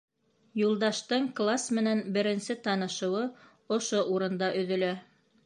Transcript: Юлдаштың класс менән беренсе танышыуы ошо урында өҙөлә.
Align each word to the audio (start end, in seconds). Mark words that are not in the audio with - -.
Юлдаштың 0.59 1.27
класс 1.39 1.65
менән 1.79 2.01
беренсе 2.15 2.57
танышыуы 2.69 3.23
ошо 3.79 4.03
урында 4.17 4.51
өҙөлә. 4.65 4.93